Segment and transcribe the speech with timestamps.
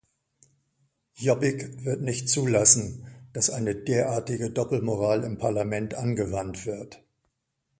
[1.13, 7.03] Jobbik wird nicht zulassen, dass eine derartige Doppelmoral im Parlament angewandt wird.